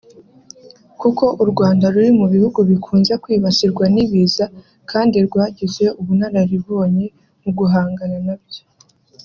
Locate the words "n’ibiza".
3.93-4.45